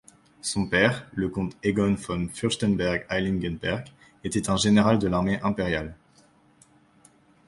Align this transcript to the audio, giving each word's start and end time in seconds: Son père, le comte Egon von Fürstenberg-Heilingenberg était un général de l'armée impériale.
Son 0.41 0.65
père, 0.65 1.07
le 1.13 1.29
comte 1.29 1.55
Egon 1.61 1.93
von 1.93 2.27
Fürstenberg-Heilingenberg 2.27 3.85
était 4.23 4.49
un 4.49 4.57
général 4.57 4.97
de 4.97 5.07
l'armée 5.07 5.39
impériale. 5.43 5.95